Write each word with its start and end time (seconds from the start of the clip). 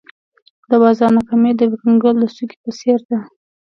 د 0.69 0.71
بازار 0.83 1.11
ناکامي 1.17 1.51
د 1.55 1.61
یو 1.67 1.75
کنګل 1.83 2.15
د 2.19 2.23
څوکې 2.35 2.57
په 2.63 2.71
څېر 2.79 2.99
ده. 3.09 3.19